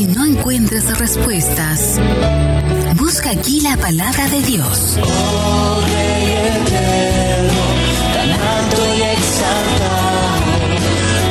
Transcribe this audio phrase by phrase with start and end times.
[0.00, 2.00] Si no encuentras respuestas,
[2.94, 4.98] busca aquí la palabra de Dios.
[4.98, 7.60] Oh, Rey eterno,
[8.14, 10.40] tan alto y exaltado,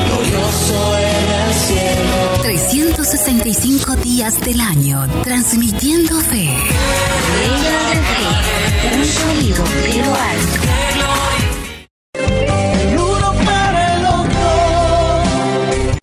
[0.05, 2.43] glorioso en el cielo.
[2.43, 6.55] 365 días del año, transmitiendo fe.
[8.93, 9.63] Un sonido.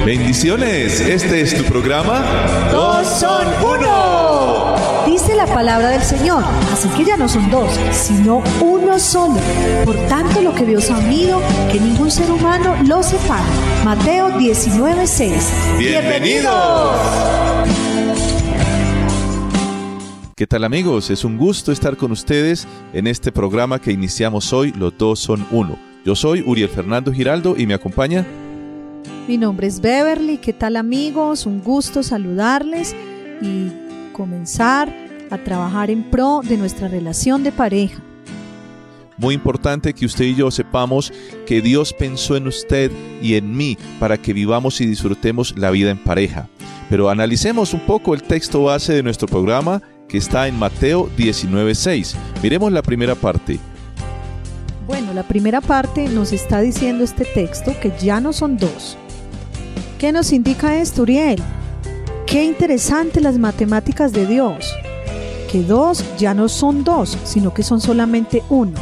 [0.07, 2.25] Bendiciones, este es tu programa.
[2.71, 4.77] Dos son uno.
[5.05, 9.41] Dice la palabra del Señor, así que ya no son dos, sino uno solo.
[9.85, 11.43] Por tanto, lo que Dios ha unido,
[11.73, 13.43] que ningún ser humano lo separe.
[13.85, 15.77] Mateo 19:6.
[15.77, 16.95] ¡Bienvenidos!
[20.37, 21.11] ¿Qué tal amigos?
[21.11, 25.45] Es un gusto estar con ustedes en este programa que iniciamos hoy, Los dos son
[25.51, 25.77] uno.
[26.05, 28.25] Yo soy Uriel Fernando Giraldo y me acompaña
[29.29, 30.39] Mi nombre es Beverly.
[30.39, 31.47] ¿Qué tal amigos?
[31.47, 32.95] Un gusto saludarles
[33.43, 33.71] y
[34.13, 34.93] comenzar
[35.31, 38.01] a trabajar en pro de nuestra relación de pareja.
[39.19, 41.13] Muy importante que usted y yo sepamos
[41.47, 45.91] que Dios pensó en usted y en mí para que vivamos y disfrutemos la vida
[45.91, 46.49] en pareja.
[46.91, 52.15] Pero analicemos un poco el texto base de nuestro programa que está en Mateo 19.6.
[52.43, 53.59] Miremos la primera parte.
[54.87, 58.97] Bueno, la primera parte nos está diciendo este texto que ya no son dos.
[59.99, 61.43] ¿Qué nos indica esto, Uriel?
[62.25, 64.73] Qué interesante las matemáticas de Dios.
[65.51, 68.79] Que dos ya no son dos, sino que son solamente uno.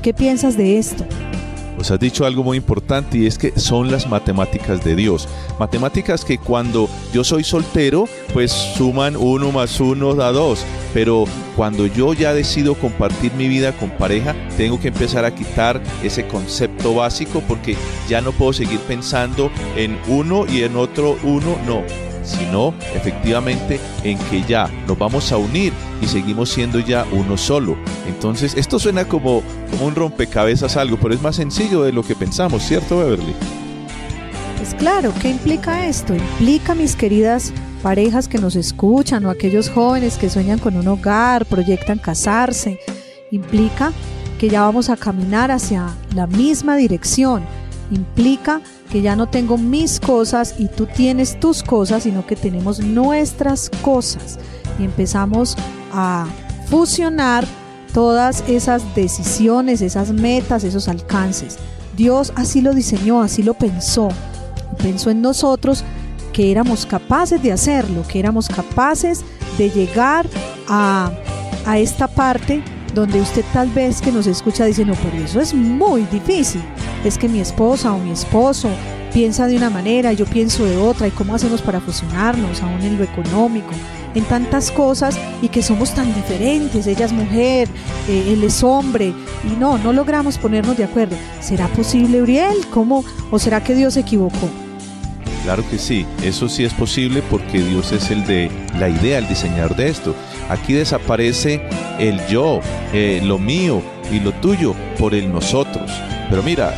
[0.00, 1.04] ¿Qué piensas de esto?
[1.78, 5.28] Os has dicho algo muy importante y es que son las matemáticas de Dios.
[5.58, 10.64] Matemáticas que cuando yo soy soltero, pues suman uno más uno da dos.
[10.94, 15.82] Pero cuando yo ya decido compartir mi vida con pareja, tengo que empezar a quitar
[16.02, 17.76] ese concepto básico porque
[18.08, 24.18] ya no puedo seguir pensando en uno y en otro uno, no sino efectivamente en
[24.18, 27.76] que ya nos vamos a unir y seguimos siendo ya uno solo.
[28.06, 29.42] Entonces, esto suena como,
[29.82, 33.34] un rompecabezas algo, pero es más sencillo de lo que pensamos, ¿cierto, Beverly?
[34.58, 36.14] Pues claro, ¿qué implica esto?
[36.14, 41.46] Implica, mis queridas parejas que nos escuchan o aquellos jóvenes que sueñan con un hogar,
[41.46, 42.80] proyectan casarse,
[43.30, 43.92] implica
[44.38, 47.44] que ya vamos a caminar hacia la misma dirección.
[47.90, 48.60] Implica
[48.90, 53.70] que ya no tengo mis cosas y tú tienes tus cosas, sino que tenemos nuestras
[53.82, 54.38] cosas.
[54.78, 55.56] Y empezamos
[55.92, 56.26] a
[56.68, 57.46] fusionar
[57.92, 61.58] todas esas decisiones, esas metas, esos alcances.
[61.96, 64.08] Dios así lo diseñó, así lo pensó.
[64.82, 65.84] Pensó en nosotros
[66.32, 69.24] que éramos capaces de hacerlo, que éramos capaces
[69.56, 70.26] de llegar
[70.68, 71.10] a,
[71.64, 72.62] a esta parte
[72.94, 76.62] donde usted tal vez que nos escucha dice, no, por eso es muy difícil.
[77.06, 78.68] Es que mi esposa o mi esposo
[79.14, 82.98] piensa de una manera, yo pienso de otra, y cómo hacemos para fusionarnos, aún en
[82.98, 83.70] lo económico,
[84.16, 87.68] en tantas cosas, y que somos tan diferentes, ella es mujer,
[88.08, 89.14] eh, él es hombre,
[89.44, 91.14] y no, no logramos ponernos de acuerdo.
[91.40, 92.66] ¿Será posible, Uriel?
[92.70, 93.04] ¿Cómo?
[93.30, 94.50] ¿O será que Dios se equivocó?
[95.44, 98.50] Claro que sí, eso sí es posible porque Dios es el de
[98.80, 100.12] la idea, el diseñador de esto.
[100.48, 101.62] Aquí desaparece
[102.00, 102.58] el yo,
[102.92, 103.80] eh, lo mío
[104.10, 105.88] y lo tuyo por el nosotros.
[106.28, 106.74] Pero mira,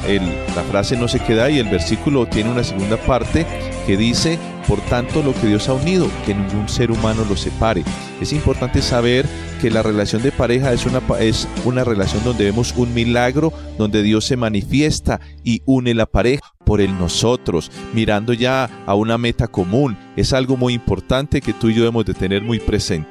[0.55, 3.47] la frase no se queda ahí, el versículo tiene una segunda parte
[3.87, 7.83] que dice, por tanto lo que Dios ha unido, que ningún ser humano lo separe.
[8.21, 9.27] Es importante saber
[9.63, 14.03] que la relación de pareja es una, es una relación donde vemos un milagro, donde
[14.03, 19.49] Dios se manifiesta y une la pareja por el nosotros, mirando ya a una meta
[19.49, 19.97] común.
[20.17, 23.09] Es algo muy importante que tú y yo debemos de tener muy presente.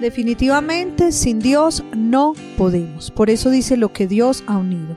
[0.00, 3.10] Definitivamente sin Dios no podemos.
[3.10, 4.96] Por eso dice lo que Dios ha unido.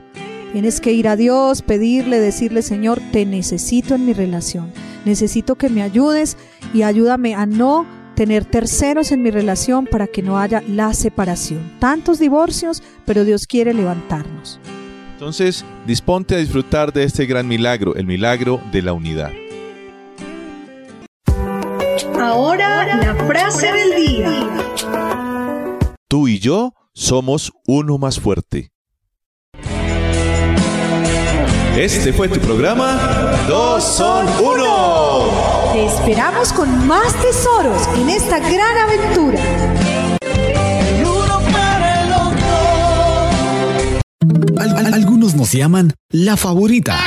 [0.52, 4.70] Tienes que ir a Dios, pedirle, decirle, Señor, te necesito en mi relación.
[5.06, 6.36] Necesito que me ayudes
[6.74, 11.72] y ayúdame a no tener terceros en mi relación para que no haya la separación.
[11.78, 14.60] Tantos divorcios, pero Dios quiere levantarnos.
[15.14, 19.30] Entonces, disponte a disfrutar de este gran milagro, el milagro de la unidad.
[22.20, 24.48] Ahora la frase del día.
[26.08, 28.71] Tú y yo somos uno más fuerte.
[31.76, 32.98] Este fue tu programa
[33.48, 35.72] Dos son uno.
[35.72, 39.40] Te esperamos con más tesoros en esta gran aventura.
[40.20, 42.46] El uno para el otro.
[44.60, 46.98] Al- al- algunos nos llaman la favorita,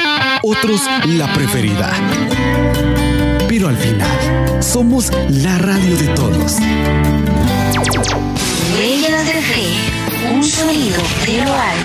[0.43, 1.93] otros la preferida.
[3.47, 6.53] Pero al final, somos la radio de todos.
[8.77, 9.67] Huellas de fe,
[10.33, 11.84] un sonido de lo alto.